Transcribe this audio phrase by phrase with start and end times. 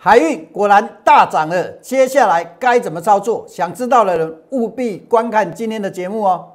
[0.00, 3.44] 海运果然大涨了，接下来该怎么操作？
[3.48, 6.50] 想知道的人务必观看今天的节目哦。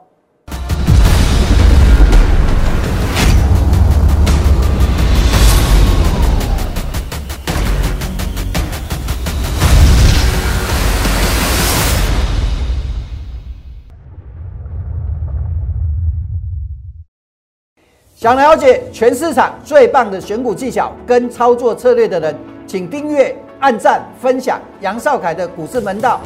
[18.16, 22.34] 想了解全市场最棒的选股技巧跟操作策略的人，
[22.74, 26.20] 请订阅、按赞、分享杨少凯的股市门道。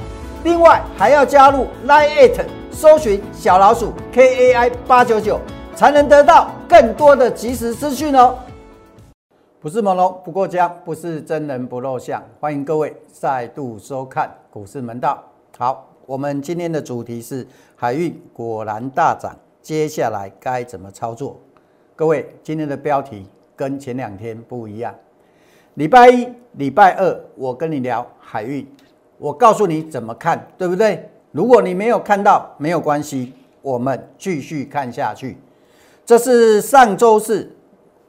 [0.45, 2.39] 另外还要加入 Line It，
[2.71, 5.41] 搜寻小老鼠 KAI 八九九，
[5.75, 8.37] 才能得到更多的及时资讯哦。
[9.59, 12.23] 不是朦胧不过江，不是真人不露相。
[12.39, 15.21] 欢迎各位再度收看股市门道。
[15.57, 17.45] 好，我们今天的主题是
[17.75, 21.37] 海运果然大涨，接下来该怎么操作？
[21.93, 24.95] 各位，今天的标题跟前两天不一样。
[25.77, 28.67] 礼拜一、礼拜二，我跟你聊海运，
[29.19, 31.07] 我告诉你怎么看，对不对？
[31.31, 35.37] 如果你没有看到，没有关系，我们继续看下去。
[36.03, 37.55] 这是上周四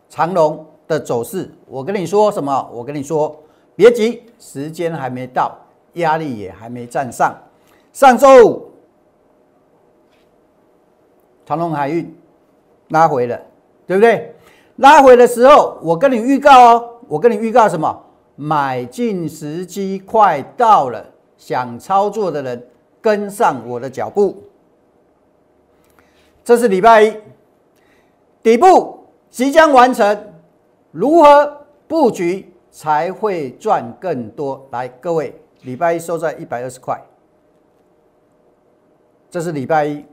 [0.08, 2.70] 长龙的走势，我跟你说什么？
[2.72, 3.38] 我跟你说，
[3.76, 5.54] 别急，时间还没到，
[5.92, 7.36] 压力也还没站上。
[7.92, 8.70] 上周五，
[11.44, 12.16] 长龙海运
[12.88, 13.38] 拉回了。
[13.86, 14.34] 对不对？
[14.76, 18.04] 拉回的时候，我跟你预告哦，我跟你预告什么？
[18.36, 21.04] 买进时机快到了，
[21.36, 22.68] 想操作的人
[23.00, 24.44] 跟上我的脚步。
[26.44, 27.16] 这是礼拜一，
[28.40, 30.32] 底部即将完成，
[30.92, 34.68] 如何布局才会赚更多？
[34.70, 36.96] 来，各位，礼拜一收在一百二十块，
[39.28, 40.04] 这是礼拜一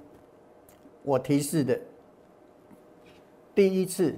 [1.04, 1.80] 我提示的。
[3.54, 4.16] 第一次，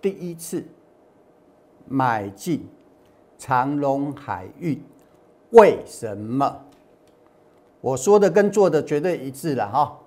[0.00, 0.64] 第一次
[1.86, 2.68] 买进
[3.38, 4.82] 长隆海运，
[5.50, 6.62] 为什么？
[7.80, 9.98] 我说的跟做的绝对一致了哈。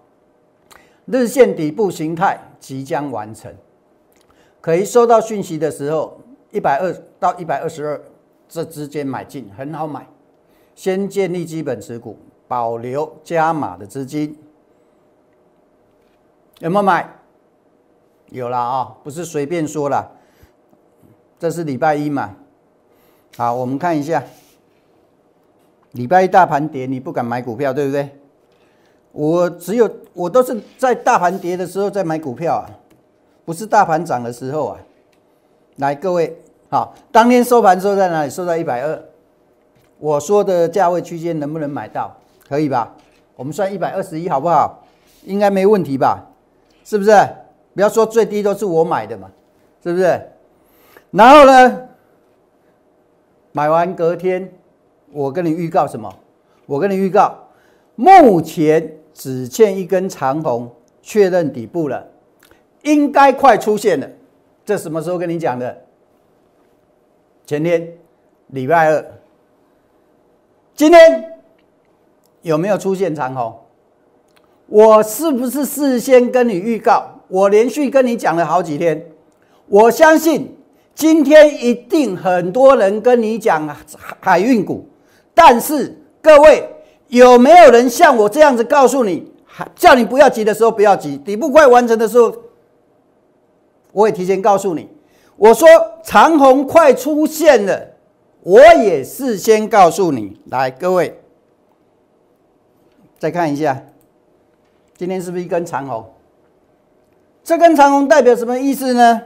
[1.06, 3.54] 日线底部形态即将完成，
[4.60, 6.20] 可以收到讯息的时候，
[6.52, 8.02] 一百二到一百二十二
[8.50, 10.08] 这之间买进很好买，
[10.76, 14.38] 先建立基本持股，保留加码的资金，
[16.60, 17.08] 有没有买？
[18.30, 20.17] 有了啊，不是随便说了。
[21.40, 22.36] 这是礼拜一嘛？
[23.38, 24.24] 好，我们看一下，
[25.92, 28.10] 礼拜一大盘跌，你不敢买股票，对不对？
[29.12, 32.70] 我只有我都是在大盘跌的时候在买股票啊，
[33.46, 34.80] 不是大盘涨的时候啊。
[35.78, 36.36] 来，各位，
[36.70, 38.30] 好，当天收盘收在哪里？
[38.30, 39.04] 收在一百二。
[40.00, 42.16] 我说的价位区间能不能买到？
[42.48, 42.96] 可以吧？
[43.36, 44.84] 我们算一百二十一，好不好？
[45.24, 46.26] 应该没问题吧？
[46.84, 47.12] 是不是？
[47.76, 49.30] 不要说最低都是我买的嘛，
[49.84, 50.20] 是不是？
[51.12, 51.88] 然后呢，
[53.52, 54.52] 买完隔天，
[55.12, 56.14] 我跟你预告什么？
[56.66, 57.48] 我跟你预告，
[57.96, 60.70] 目前只欠一根长红，
[61.02, 62.06] 确认底部了，
[62.84, 64.08] 应该快出现了。
[64.66, 65.84] 这什么时候跟你讲的？
[67.46, 67.94] 前天，
[68.48, 69.06] 礼拜二。
[70.76, 71.40] 今天
[72.42, 73.58] 有没有出现长红？
[74.68, 77.06] 我是不是事先跟你预告？
[77.30, 79.10] 我连续跟你讲了好几天，
[79.68, 80.57] 我相信
[80.98, 83.70] 今天一定很多人跟你讲
[84.20, 84.84] 海运股，
[85.32, 86.68] 但是各位
[87.10, 89.32] 有没有人像我这样子告诉你，
[89.76, 92.36] 叫你不要急的时候不要急，底部快完成的时候，
[93.92, 94.90] 我也提前告诉你，
[95.36, 95.70] 我说
[96.04, 97.90] 长虹快出现了，
[98.42, 101.20] 我也事先告诉你，来各位
[103.20, 103.84] 再看一下，
[104.98, 106.04] 今天是不是一根长虹？
[107.44, 109.22] 这根长虹代表什么意思呢？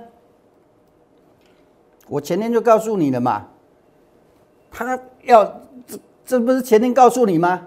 [2.12, 3.48] 我前天就告诉你了嘛，
[4.70, 5.46] 他要
[5.88, 7.66] 这这不是前天告诉你吗？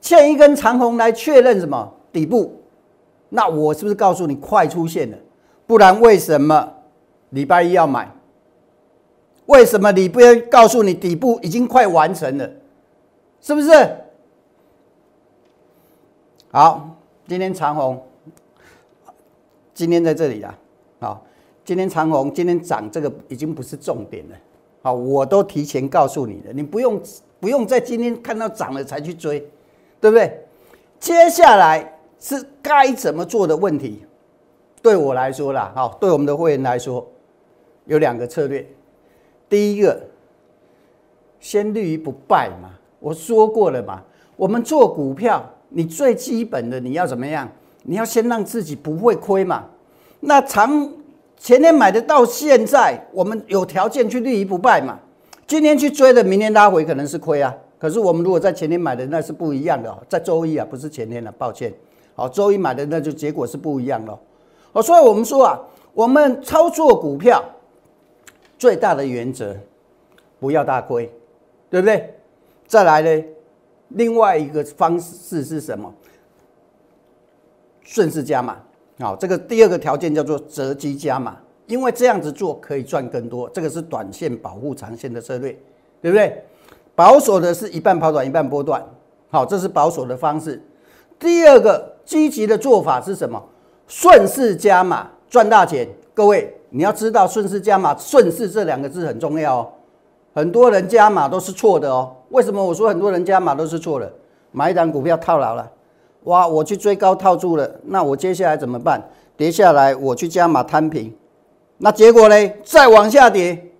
[0.00, 2.62] 欠一根长虹来确认什么底部？
[3.28, 5.18] 那我是不是告诉你快出现了？
[5.66, 6.72] 不然为什么
[7.28, 8.10] 礼拜一要买？
[9.44, 12.50] 为什么你不要告诉你底部已经快完成了？
[13.42, 13.96] 是不是？
[16.50, 16.88] 好，
[17.28, 18.02] 今天长虹。
[19.74, 20.54] 今天在这里了，
[21.00, 21.22] 好，
[21.72, 24.36] 今天长虹今天涨这个已经不是重点了，
[24.82, 27.00] 好，我都提前告诉你了，你不用
[27.40, 29.40] 不用在今天看到涨了才去追，
[29.98, 30.38] 对不对？
[31.00, 34.04] 接下来是该怎么做的问题，
[34.82, 37.10] 对我来说啦，好，对我们的会员来说，
[37.86, 38.68] 有两个策略，
[39.48, 39.98] 第一个，
[41.40, 42.68] 先立于不败嘛，
[43.00, 44.02] 我说过了嘛，
[44.36, 47.50] 我们做股票，你最基本的你要怎么样？
[47.84, 49.64] 你要先让自己不会亏嘛？
[50.20, 50.92] 那长
[51.42, 54.96] 前天买的到现在，我们有条件去立于不败嘛？
[55.44, 57.52] 今天去追的，明天拉回可能是亏啊。
[57.80, 61.74] 可是我们如果在前天买的，那是不一样的，在周一啊，不是前天了，抱歉。
[62.14, 64.16] 好，周一买的那就结果是不一样了。
[64.70, 65.60] 哦，所以我们说啊，
[65.94, 67.44] 我们操作股票
[68.56, 69.56] 最大的原则，
[70.38, 71.12] 不要大亏，
[71.68, 72.14] 对不对？
[72.68, 73.24] 再来呢，
[73.88, 75.92] 另外一个方式是什么？
[77.82, 78.62] 顺势加码。
[79.02, 83.50] 好，这个第二个条件叫做择机加码，因为这样子做可以赚更多。
[83.50, 85.50] 这个是短线保护长线的策略，
[86.00, 86.40] 对不对？
[86.94, 88.80] 保守的是一半跑短，一半波段。
[89.28, 90.62] 好，这是保守的方式。
[91.18, 93.42] 第二个积极的做法是什么？
[93.88, 95.88] 顺势加码赚大钱。
[96.14, 99.68] 各位，你要知道顺势加码，顺势这两个字很重要哦。
[100.34, 102.14] 很多人加码都是错的哦。
[102.28, 104.12] 为什么我说很多人加码都是错的？
[104.52, 105.70] 买一档股票套牢了，
[106.24, 109.02] 哇，我去追高套住了，那我接下来怎么办？
[109.36, 111.12] 跌下来我去加码摊平，
[111.78, 112.52] 那结果呢？
[112.64, 113.70] 再往下跌，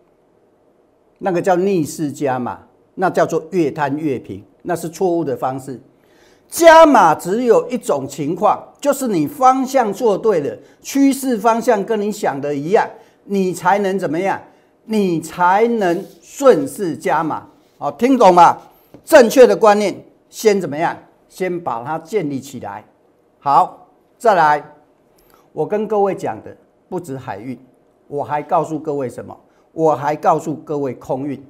[1.19, 2.59] 那个叫逆势加码，
[2.95, 5.81] 那叫做越摊越平，那是错误的方式。
[6.49, 12.89] 加码只有一种情况，就是你方向做对了，趋势方向跟你想的一样，
[13.25, 14.41] 你才能怎么样？
[14.87, 17.47] 你才能顺势加码。
[17.79, 18.59] 好，听懂吗？
[19.05, 19.95] 正确的观念，
[20.29, 20.97] 先怎么样？
[21.33, 22.85] 先把它建立起来。
[23.39, 23.89] 好，
[24.19, 24.63] 再来，
[25.55, 26.55] 我跟各位讲的
[26.91, 27.59] 不止海运，
[28.07, 29.35] 我还告诉各位什么？
[29.73, 31.43] 我还告诉各位空运。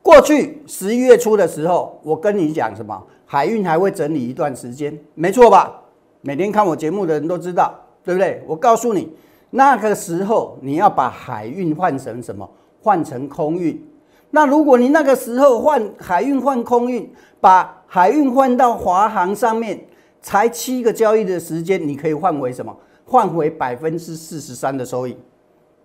[0.00, 3.06] 过去十一月初的时候，我跟你讲什么？
[3.26, 5.82] 海运还会整理一段时间，没错吧？
[6.22, 8.42] 每天看我节目的人都知道，对不对？
[8.46, 9.14] 我告诉你，
[9.50, 12.48] 那个时候你要把海运换成什么？
[12.80, 13.86] 换成空运。
[14.34, 17.08] 那如果你那个时候换海运换空运，
[17.40, 19.86] 把海运换到华航上面，
[20.20, 22.76] 才七个交易的时间，你可以换回什么？
[23.06, 25.16] 换回百分之四十三的收益。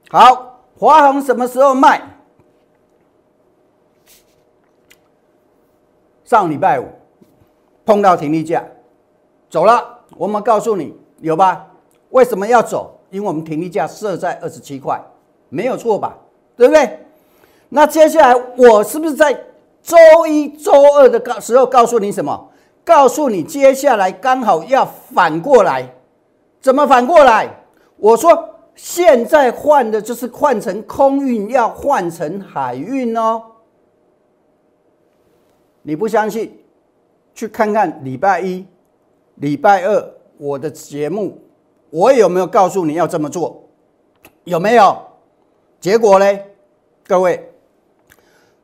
[0.10, 2.02] 好，华航什么时候卖？
[6.24, 6.86] 上礼拜五。
[7.86, 8.64] 碰到停利价，
[9.48, 10.00] 走了。
[10.18, 11.68] 我们告诉你，有吧？
[12.10, 13.00] 为什么要走？
[13.12, 15.00] 因为我们停利价设在二十七块，
[15.50, 16.18] 没有错吧？
[16.56, 17.06] 对不对？
[17.70, 19.34] 那接下来我是不是在
[19.82, 22.50] 周一周二的告时候告诉你什么？
[22.84, 25.94] 告诉你接下来刚好要反过来，
[26.60, 27.48] 怎么反过来？
[27.98, 33.44] 我说现在换的就是换成空运，要换成海运哦。
[35.84, 36.58] 你不相信？
[37.36, 38.66] 去看看礼拜一、
[39.36, 41.38] 礼拜二我的节目，
[41.90, 43.64] 我有没有告诉你要这么做？
[44.44, 44.98] 有没有？
[45.80, 46.26] 结果呢？
[47.08, 47.49] 各位，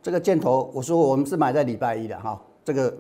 [0.05, 2.95] 这个箭头我说我们是买在礼拜一的哈，这个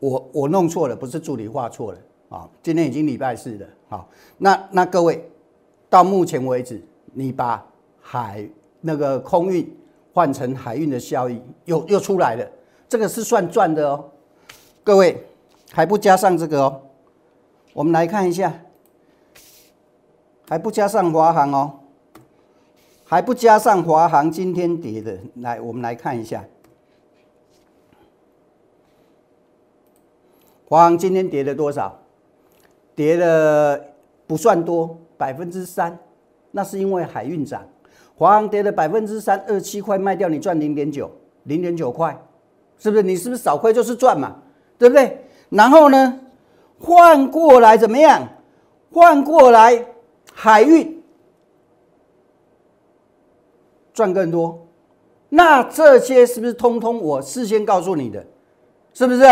[0.00, 2.50] 我我弄错了，不是助理画错了啊。
[2.64, 4.08] 今天已经礼拜四了，好，
[4.38, 5.30] 那那各位
[5.88, 6.84] 到目前为止，
[7.14, 7.64] 你把
[8.00, 8.44] 海
[8.80, 9.72] 那个空运
[10.12, 12.44] 换成海运的效益又又出来了，
[12.88, 14.04] 这个是算赚的哦。
[14.82, 15.24] 各位
[15.70, 16.80] 还不加上这个哦，
[17.72, 18.52] 我们来看一下，
[20.48, 21.77] 还不加上华航哦，
[23.10, 26.44] 还不加上华航今天跌的，来我们来看一下，
[30.68, 31.98] 华航今天跌了多少？
[32.94, 33.80] 跌了
[34.26, 35.98] 不算多，百分之三，
[36.50, 37.66] 那是因为海运涨，
[38.14, 41.10] 华航跌了百分之三，二七块卖掉你赚零点九，
[41.44, 42.14] 零点九块，
[42.78, 43.02] 是不是？
[43.02, 44.36] 你是不是少亏就是赚嘛？
[44.76, 45.24] 对不对？
[45.48, 46.20] 然后呢，
[46.78, 48.28] 换过来怎么样？
[48.92, 49.86] 换过来
[50.34, 50.97] 海运
[53.98, 54.56] 赚更多，
[55.28, 58.24] 那这些是不是通通我事先告诉你的？
[58.94, 59.24] 是不是？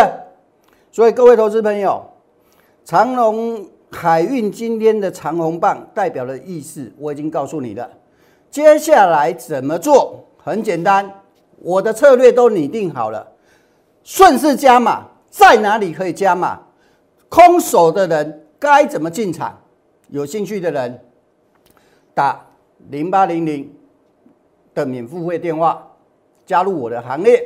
[0.91, 2.05] 所以各位投资朋友，
[2.83, 7.89] 长隆海运今天的长红棒代表的意思，我已经告诉你了。
[8.51, 10.25] 接下来怎么做？
[10.43, 11.09] 很简单，
[11.59, 13.25] 我的策略都拟定好了，
[14.03, 15.05] 顺势加码。
[15.29, 16.59] 在哪里可以加码？
[17.29, 19.57] 空手的人该怎么进场？
[20.09, 20.99] 有兴趣的人
[22.13, 22.45] 打
[22.89, 23.73] 零八零零
[24.77, 25.83] 的免付费电话，
[26.45, 27.43] 加入我的行列。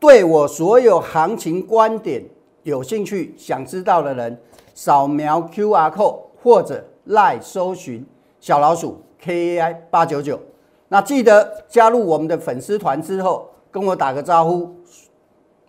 [0.00, 2.24] 对我所有行情观点
[2.62, 4.40] 有兴趣、想知道的人，
[4.74, 8.06] 扫描 Q R code 或者赖搜寻
[8.40, 10.40] 小老鼠 K A I 八九九。
[10.88, 14.74] 那记得加入我们的粉丝团之后，跟我打个招呼，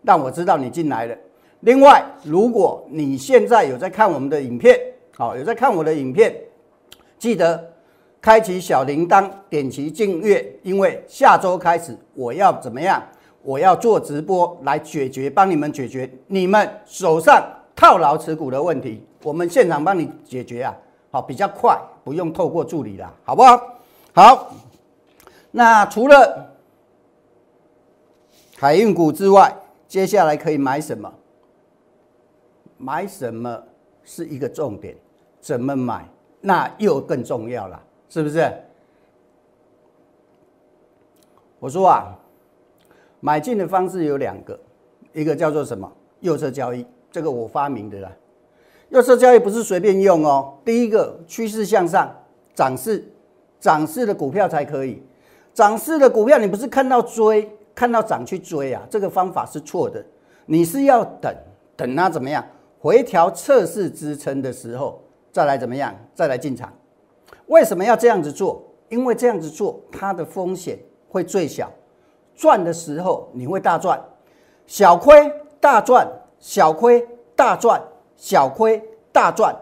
[0.04, 1.16] 让我知道你进来了。
[1.62, 4.80] 另外，如果你现在有在看我们的影片，
[5.18, 6.34] 好，有在看我的影片，
[7.18, 7.70] 记得
[8.22, 13.02] 开启小铃铛，点击订阅，因为下周开始我要怎么样？
[13.42, 17.42] 我要做直播来解决，帮你们解决你们手上
[17.74, 20.76] 套牢持股的问题，我们现场帮你解决啊，
[21.10, 23.62] 好，比较快，不用透过助理了，好不好？
[24.14, 24.54] 好，
[25.52, 26.54] 那除了
[28.58, 29.56] 海运股之外，
[29.88, 31.10] 接下来可以买什么？
[32.78, 33.64] 买什么
[34.04, 34.94] 是一个重点，
[35.40, 36.06] 怎么买
[36.42, 38.52] 那又更重要了，是不是？
[41.60, 42.18] 我说啊，
[43.20, 44.60] 买进的方式有两个，
[45.14, 45.92] 一个叫做什么？
[46.22, 48.12] 右侧交易，这个我发明的啦。
[48.90, 52.14] 右侧交易不是随便用哦，第一个趋势向上，
[52.56, 53.06] 涨势，
[53.60, 55.04] 涨势的股票才可以。
[55.54, 60.04] 涨势的股票你不是看到追，看到涨去追啊，这个方法是错的。
[60.46, 61.36] 你是要等，
[61.76, 62.44] 等它怎么样？
[62.80, 65.94] 回调测试支撑的时候，再来怎么样？
[66.16, 66.74] 再来进场。
[67.50, 68.64] 为什么要这样子做？
[68.90, 71.72] 因为这样子做，它的风险会最小，
[72.36, 74.00] 赚的时候你会大赚，
[74.66, 76.08] 小亏大赚，
[76.40, 77.82] 小亏大赚，
[78.16, 79.56] 小亏大赚。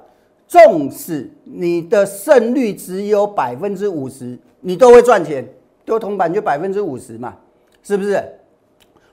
[0.47, 5.45] 纵使你的胜率只有百分之五十，你都会赚钱。
[5.83, 7.35] 多铜板就百分之五十嘛，
[7.83, 8.23] 是不是？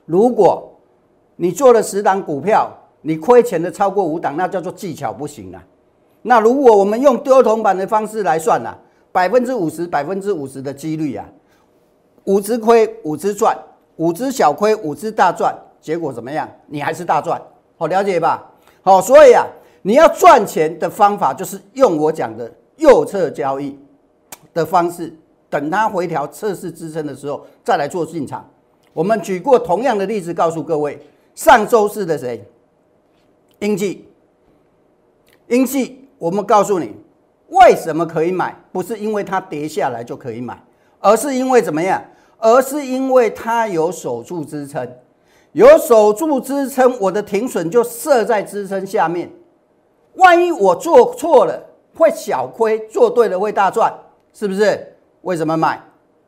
[0.05, 0.73] 如果
[1.35, 5.61] 你做了十档股票，你亏钱的超过五档，那叫做技巧不行啊。
[6.27, 8.75] 那如果我们用丢铜板的方式来算呢，
[9.11, 11.23] 百分之五十，百分之五十的几率啊，
[12.23, 13.55] 五只亏五只赚，
[13.97, 16.49] 五只小亏五只大赚，结果怎么样？
[16.65, 17.39] 你还是大赚，
[17.77, 18.51] 好了解吧？
[18.81, 19.45] 好，所以啊，
[19.83, 23.77] 你要赚钱的方法就是用我讲的右侧交易
[24.51, 25.15] 的方式，
[25.47, 28.49] 等它回调测试支撑的时候再来做进场。
[28.93, 30.99] 我们举过同样的例子，告诉各位，
[31.35, 32.43] 上周四的谁？
[33.59, 34.07] 英记，
[35.49, 36.95] 英记，我们告诉你，
[37.49, 38.55] 为什么可以买？
[38.71, 40.57] 不是因为它跌下来就可以买，
[40.99, 42.03] 而是因为怎么样？
[42.37, 44.87] 而是因为它有守住支撑，
[45.53, 49.31] 有守住支撑，我的停损就设在支撑下面。
[50.15, 51.61] 万一我做错了，
[51.95, 53.93] 会小亏；做对了，会大赚，
[54.33, 54.95] 是不是？
[55.21, 55.81] 为什么买？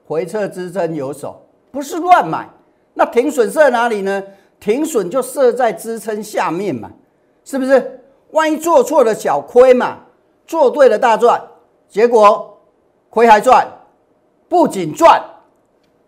[0.05, 1.41] 回撤支撑有守，
[1.71, 2.49] 不是乱买。
[2.93, 4.23] 那停损设哪里呢？
[4.59, 6.91] 停损就设在支撑下面嘛。
[7.45, 8.01] 是不是？
[8.31, 9.99] 万一做错了小亏嘛，
[10.45, 11.41] 做对了大赚，
[11.87, 12.57] 结果
[13.09, 13.67] 亏还赚，
[14.49, 15.23] 不仅赚，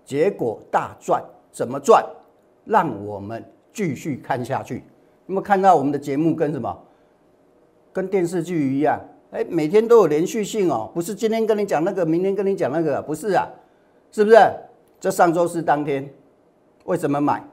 [0.06, 2.06] 结果大赚，怎么赚？
[2.66, 4.84] 让我们继续看下去。
[5.26, 6.78] 有没有看到我们的节目跟什么？
[7.92, 9.00] 跟电视剧一样，
[9.32, 13.48] 哎，每天都有连续性哦，不是今天跟你讲那个，明天跟你讲那个，不是啊，
[14.12, 14.38] 是不是？
[15.00, 16.08] 这上周是当天，
[16.84, 17.44] 为什么买？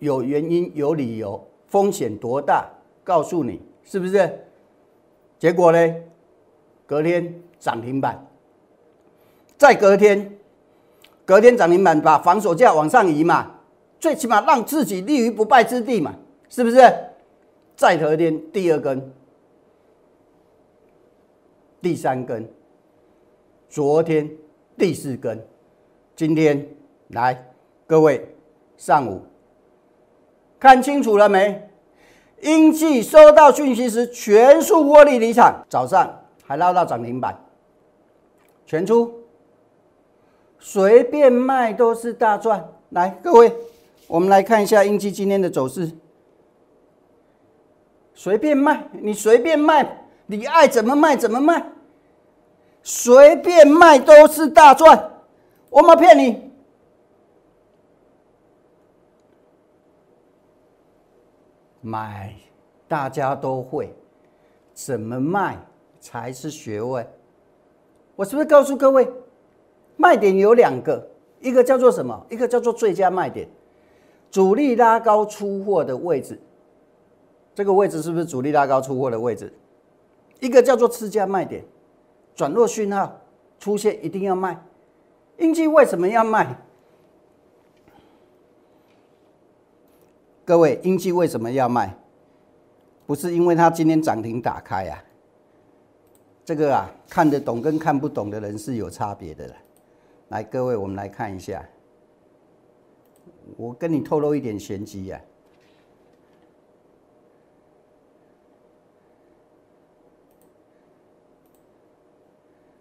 [0.00, 1.40] 有原因，有理由。
[1.68, 2.68] 风险多大？
[3.04, 4.46] 告诉你是不是？
[5.38, 5.94] 结果呢？
[6.86, 8.26] 隔天涨停板，
[9.56, 10.38] 再隔天，
[11.24, 13.50] 隔天涨停板把防守价往上移嘛，
[13.98, 16.14] 最起码让自己立于不败之地嘛，
[16.50, 16.78] 是不是？
[17.74, 19.12] 再隔天第二根，
[21.80, 22.46] 第三根，
[23.70, 24.30] 昨天
[24.76, 25.42] 第四根，
[26.14, 26.68] 今天
[27.08, 27.52] 来，
[27.86, 28.36] 各位
[28.76, 29.22] 上午。
[30.60, 31.70] 看清楚了没？
[32.42, 37.36] 英记收到讯息时全数获利离场，早上还捞到涨停板，
[38.66, 39.12] 全出，
[40.58, 42.68] 随便卖都是大赚。
[42.90, 43.52] 来，各位，
[44.08, 45.90] 我们来看一下英记今天的走势。
[48.12, 51.64] 随便卖，你随便卖，你爱怎么卖怎么卖，
[52.82, 55.10] 随便卖都是大赚，
[55.70, 56.51] 我没骗你。
[61.82, 62.32] 买，
[62.86, 63.92] 大家都会，
[64.72, 65.58] 怎么卖
[66.00, 67.04] 才是学问？
[68.14, 69.06] 我是不是告诉各位，
[69.96, 71.04] 卖点有两个，
[71.40, 72.24] 一个叫做什么？
[72.30, 73.48] 一个叫做最佳卖点，
[74.30, 76.40] 主力拉高出货的位置，
[77.52, 79.52] 这个位置是不是主力拉高出货的位置？
[80.38, 81.64] 一个叫做次佳卖点，
[82.36, 83.20] 转弱讯号
[83.58, 84.64] 出现一定要卖。
[85.38, 86.56] 英基为什么要卖？
[90.52, 91.96] 各位，英记为什么要卖？
[93.06, 95.02] 不是因为它今天涨停打开啊？
[96.44, 99.54] 这个啊，看得懂跟看不懂的人是有差别的了。
[100.28, 101.66] 来，各位，我们来看一下。
[103.56, 105.18] 我跟你透露一点玄机呀。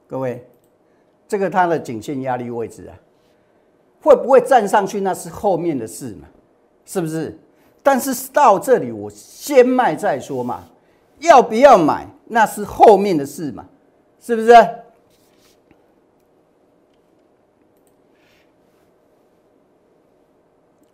[0.08, 0.46] 各位，
[1.26, 3.00] 这个它的颈线压力位置啊，
[4.02, 5.00] 会不会站上去？
[5.00, 6.28] 那是后面的事嘛，
[6.84, 7.40] 是不是？
[7.84, 10.64] 但是到这里，我先卖再说嘛，
[11.20, 13.66] 要不要买那是后面的事嘛，
[14.20, 14.52] 是不是？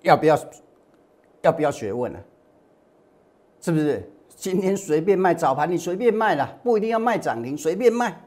[0.02, 0.40] 要不要？
[1.42, 2.20] 要不要学问呢？
[3.62, 4.10] 是不是？
[4.30, 8.22] 今天随便卖早盘，你随便卖了，不一定要卖涨停，随便卖，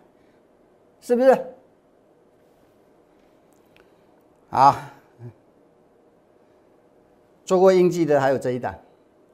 [1.00, 1.46] 是不是？
[4.50, 4.76] 好。
[7.50, 8.73] 做过应记的还有这一档，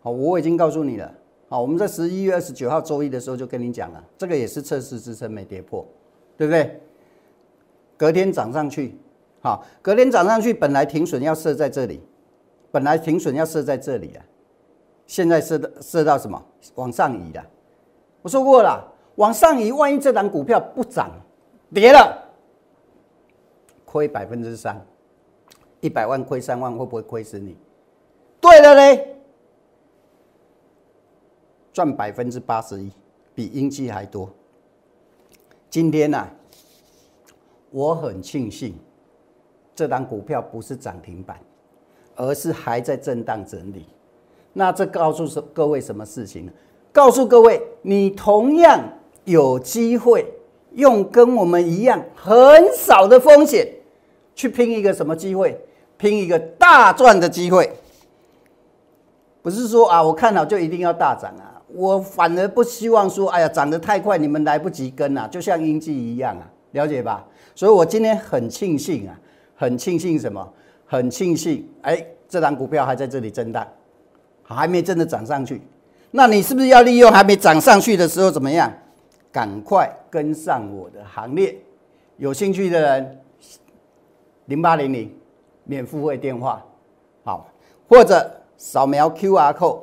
[0.01, 1.13] 好，我已经告诉你了。
[1.51, 5.85] 好，我们在十一月二十九号周一的时候就跟你讲了，这个也是测试支撑没跌破，
[6.35, 6.81] 对不对？
[7.99, 8.97] 隔天涨上去，
[9.43, 12.01] 好，隔天涨上去，本来停损要设在这里，
[12.73, 14.25] 本来停损要设在这里啊，
[15.07, 16.43] 现在设到设到什么？
[16.77, 17.45] 往上移了。
[18.23, 18.83] 我说过了，
[19.17, 21.11] 往上移，万一这档股票不涨，
[21.71, 22.19] 跌了，
[23.85, 24.83] 亏百分之三，
[25.83, 27.55] 一百万亏三万，会不会亏死你？
[28.40, 29.16] 对了嘞，
[31.73, 32.90] 赚百分之八十一，
[33.35, 34.31] 比英基还多。
[35.69, 36.28] 今天呢，
[37.71, 38.75] 我很庆幸，
[39.75, 41.38] 这档股票不是涨停板，
[42.14, 43.87] 而是还在震荡整理。
[44.52, 46.52] 那这告诉各位什么事情呢？
[46.93, 48.83] 告诉各位，你同样
[49.25, 50.33] 有机会
[50.73, 52.35] 用跟我们一样很
[52.75, 53.69] 少的风险，
[54.35, 55.61] 去拼一个什么机会？
[55.99, 57.71] 拼一个大赚的机会。
[59.47, 67.25] 不是说啊，我看好就一定要大涨啊，我反而不希望说，哎呀，涨得太快，你们来不及跟啊，就像英记一样啊，了解吧？
[67.55, 69.17] 所以我今天很庆幸啊，
[69.55, 70.53] 很庆幸什么？
[70.85, 73.65] 很庆幸，哎，这档股票还在这里震荡，
[74.43, 75.62] 还没真的涨上去。
[76.11, 78.69] 那你是不是要利用还没涨上去的时候怎么样？
[79.31, 81.57] 赶快跟上我的行列。
[82.17, 83.21] 有兴趣的人，
[84.47, 85.17] 零八零零
[85.62, 86.61] 免付费电话，
[87.23, 87.47] 好，
[87.88, 89.81] 或者扫描 Q R code，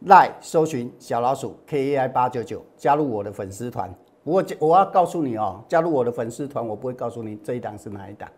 [0.00, 3.92] 来搜寻小老鼠 K A I 八九九，加入我的粉丝团。
[4.24, 8.28] 不过我要告诉你哦，加入我的粉丝团，我不会告诉你这一档是哪一档，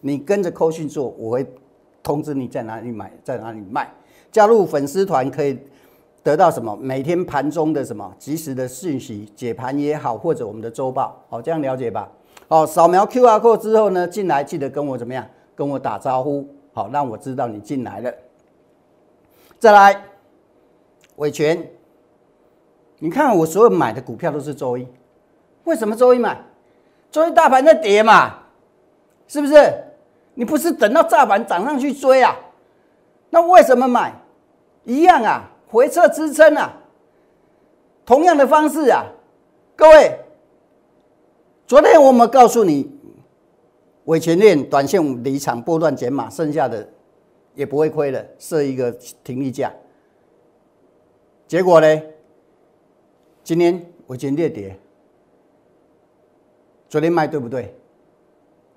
[0.00, 1.46] 你跟着扣讯做，我会
[2.02, 3.90] 通知你在哪里买，在哪里卖。
[4.30, 5.58] 加入粉丝团可以。
[6.20, 6.76] 得到什么？
[6.76, 12.10] 每天盘中的什么及时的讯息，解盘也好，或者我们的周报，好，这样了解吧。
[12.48, 15.24] 好，扫描 Q R code 之后呢，进来记得跟我怎么样？
[15.54, 18.12] 跟我打招呼，好，让我知道你进来了。
[19.58, 20.04] 再来，
[21.16, 21.70] 伟权，
[22.98, 24.86] 你看我所有买的股票都是周一，
[25.64, 26.40] 为什么周一买？
[27.10, 28.38] 周一大盘在跌嘛，
[29.26, 29.84] 是不是？
[30.34, 32.36] 你不是等到大盘涨上去追啊？
[33.30, 34.14] 那为什么买？
[34.84, 35.50] 一样啊。
[35.70, 36.72] 回撤支撑啊，
[38.06, 39.04] 同样的方式啊，
[39.76, 40.18] 各位，
[41.66, 42.90] 昨天我们告诉你，
[44.06, 46.88] 尾前链短线离场波段减码，剩下的
[47.58, 48.92] 也不会亏了，设一个
[49.24, 49.72] 停利价。
[51.48, 52.02] 结果呢，
[53.42, 54.78] 今天我今天跌，
[56.88, 57.74] 昨天卖对不对？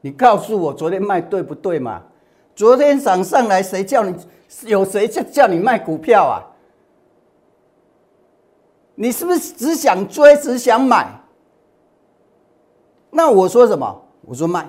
[0.01, 2.01] 你告诉我昨天卖对不对嘛？
[2.55, 4.15] 昨天涨上来，谁叫你
[4.65, 6.41] 有谁叫叫你卖股票啊？
[8.95, 11.21] 你是不是只想追，只想买？
[13.11, 14.03] 那我说什么？
[14.21, 14.67] 我说卖。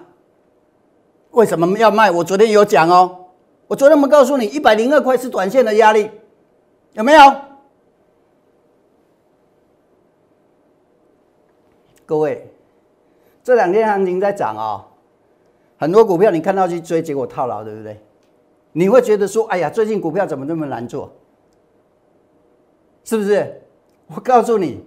[1.30, 2.10] 为什么要卖？
[2.10, 3.20] 我昨天有讲哦。
[3.72, 6.10] 我昨天没告诉你，一百零二块是短线的压力，
[6.92, 7.34] 有没有？
[12.04, 12.52] 各位，
[13.42, 14.86] 这两天行情在涨啊，
[15.78, 17.98] 很多股票你看到去追，结果套牢，对不对？
[18.72, 21.10] 你会觉得说，哎呀，最近股票怎么这么难做？
[23.04, 23.58] 是不是？
[24.14, 24.84] 我告诉你，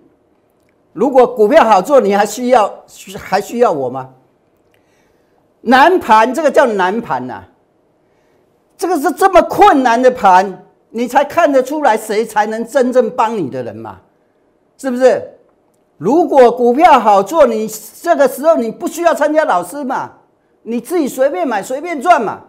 [0.93, 2.85] 如果股票好做，你还需要
[3.17, 4.13] 还需要我吗？
[5.61, 7.45] 难盘，这个叫难盘呐。
[8.77, 14.01] 这个是这么困难的盘，你才看得出来谁才能真正帮你的人嘛？
[14.77, 15.21] 是不是？
[15.97, 17.67] 如果股票好做，你
[18.01, 20.11] 这个时候你不需要参加老师嘛？
[20.63, 22.43] 你自己随便买随便赚嘛。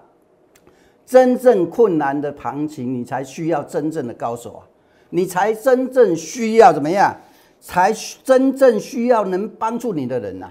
[1.04, 4.66] 真正困难的行情，你才需要真正的高手啊。
[5.10, 7.14] 你才真正需要怎么样？
[7.60, 10.48] 才真正需要能帮助你的人呐？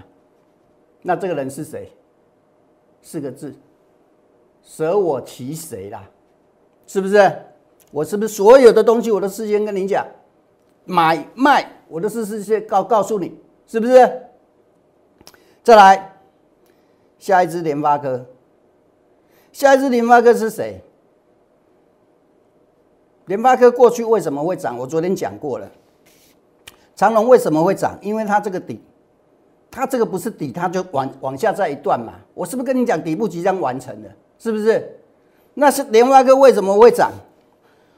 [1.02, 1.92] 那这个人是谁？
[3.02, 3.54] 四个字：
[4.66, 6.02] 舍我其谁啦？
[6.88, 7.32] 是不是？
[7.92, 10.04] 我是不是所有的东西我都事先跟你讲，
[10.84, 14.22] 买卖我都是事先告告诉你，是不是？
[15.62, 16.16] 再来，
[17.16, 18.26] 下一支联发科，
[19.52, 20.82] 下一支联发科是谁？
[23.26, 24.76] 联发科过去为什么会涨？
[24.76, 25.70] 我昨天讲过了。
[26.96, 27.96] 长隆为什么会涨？
[28.02, 28.82] 因为它这个底，
[29.70, 32.14] 它这个不是底，它就往往下再一段嘛。
[32.34, 34.10] 我是不是跟你讲底部即将完成了？
[34.38, 35.00] 是不是？
[35.54, 37.10] 那是联发科为什么会涨？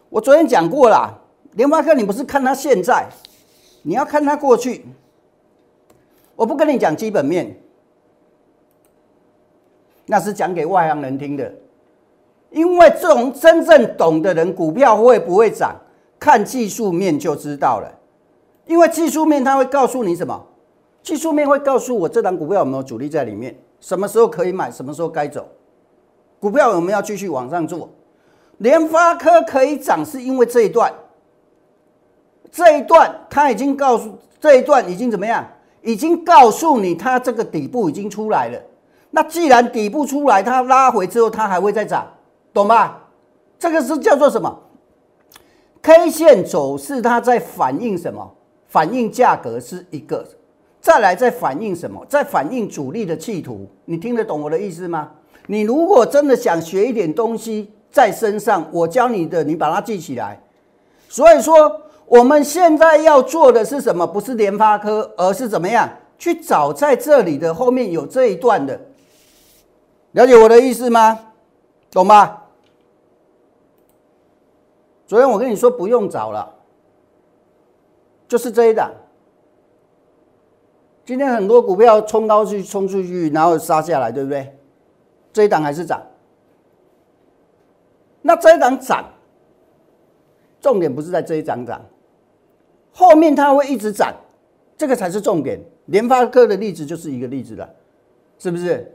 [0.08, 1.22] 我昨天讲过了。
[1.52, 3.08] 联发科你不是看它现在，
[3.82, 4.86] 你要看它过去。
[6.36, 7.58] 我不跟你讲基本面，
[10.06, 11.52] 那是讲给外行人听的。
[12.50, 15.74] 因为这种真正懂的人，股票会不会涨，
[16.20, 17.92] 看技术面就知道了。
[18.66, 20.46] 因为技术面它会告诉你什么？
[21.02, 25.48] 技术面会告诉我这档股票有没有主力在里面，什么时候可以买，什么时候该走，
[26.40, 27.88] 股票我们要继续往上做。
[28.58, 30.92] 联发科可以涨，是因为这一段，
[32.50, 35.46] 这一段它已经告诉，这一段已经怎么样？
[35.80, 38.60] 已经告诉你，它这个底部已经出来了。
[39.10, 42.06] 那既然底部出来，它拉回之后，它还会再涨，
[42.52, 43.08] 懂吧？
[43.58, 44.58] 这个是叫做什么
[45.80, 48.34] ？K 线走势，它在反映什么？
[48.66, 50.26] 反映价格是一个，
[50.80, 52.04] 再来在反映什么？
[52.06, 53.66] 在反映主力的企图。
[53.84, 55.10] 你听得懂我的意思吗？
[55.50, 60.38] 你如果真的想学一点东西在身上，我教你的，你把它记起来。
[61.08, 64.06] 所以说，我们现在要做的是什么？
[64.06, 68.78] 不是联发科，而是怎么样去找在这里的后面有这一段的。
[70.12, 71.18] 了解我的意思吗？
[71.90, 72.42] 懂吗？
[75.06, 76.54] 昨天我跟你说不用找了，
[78.28, 78.90] 就是这一档。
[81.06, 84.57] 今天很多股票冲高去冲出去，然后杀下来，对不对？
[85.38, 86.04] 这一档还是涨。
[88.22, 89.04] 那这一档涨，
[90.60, 91.80] 重点不是在这一档涨，
[92.92, 94.12] 后面它会一直涨，
[94.76, 95.60] 这个才是重点。
[95.86, 97.72] 联发科的例子就是一个例子了，
[98.36, 98.92] 是不是？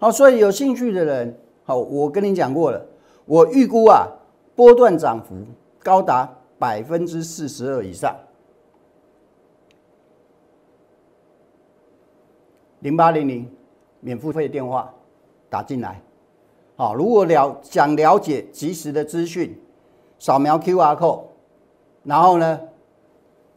[0.00, 2.84] 好，所以有兴趣的人，好，我跟你讲过了，
[3.24, 4.08] 我预估啊，
[4.56, 5.36] 波段涨幅
[5.80, 6.28] 高达
[6.58, 8.16] 百分之四十二以上。
[12.80, 13.48] 零八零零
[14.00, 14.92] 免付费电话
[15.54, 16.02] 打进来，
[16.74, 19.56] 好，如果了想了解及时的资讯，
[20.18, 21.20] 扫描 Q R code，
[22.02, 22.60] 然后呢，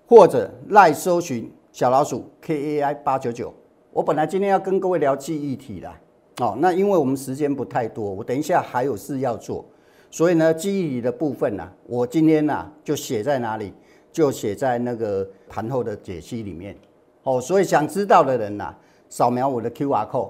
[0.05, 3.51] 或者赖搜寻小老鼠 K A I 八九九。
[3.91, 5.91] 我本来今天要跟各位聊记忆体的。
[6.39, 9.65] 哦，那因为我们时间不太多，我等一下还有事要做，
[10.11, 13.73] 所以呢，记忆里的部分呢，我今天呢就写在哪里，
[14.11, 16.77] 就写在那个盘后的解析里面。
[17.23, 18.71] 哦，所以想知道的人呐，
[19.09, 20.29] 扫描我的 Q R code，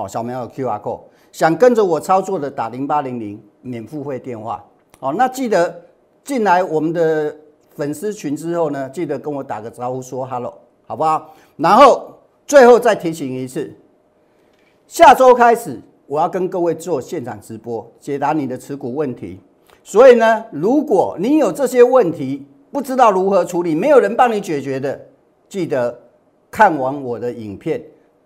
[0.00, 4.64] 好，扫描 Q R code，想跟着我操作的打零八零零免付费电话。
[4.98, 5.82] 好，那记得
[6.24, 7.36] 进来我们的
[7.74, 10.54] 粉丝群之后呢，记得跟我打个招呼，说 hello，
[10.86, 11.34] 好不好？
[11.58, 13.70] 然后最后再提醒一次。
[14.86, 19.38] 下周开始，我要跟各位做现场直播，解答你的持股问题。
[19.84, 24.98] 所以呢，如果你有这些问题，不知道如何处理，没有人帮你解决的，
[25.46, 26.00] 记得
[26.50, 27.82] 看完我的影片，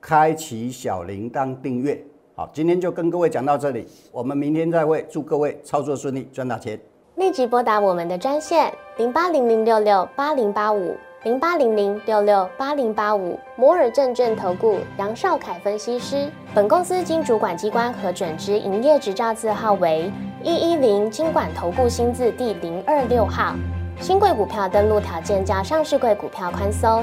[0.06, 1.98] 开启小铃铛订阅。
[2.36, 6.78] 好，今天就跟各位讲到这里，我们明天再会，祝各位操作顺利，赚大钱。
[7.14, 10.94] 立即拨打我们的专线零八零零六六八零八五。
[11.22, 20.12] 零八零零六六八零八五摩尔证券投顾杨少凯分析师，本公司经主管机关核准之营业执照字号为
[20.42, 23.54] 一一零金管投顾新字第零二六号。
[24.00, 27.02] 新贵股票登录条件较上市贵股票宽松，